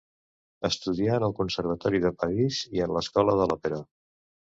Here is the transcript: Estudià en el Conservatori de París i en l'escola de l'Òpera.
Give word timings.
Estudià 0.69 1.17
en 1.19 1.25
el 1.27 1.35
Conservatori 1.39 2.01
de 2.05 2.11
París 2.23 2.63
i 2.79 2.83
en 2.87 2.95
l'escola 2.95 3.37
de 3.43 3.47
l'Òpera. 3.53 3.79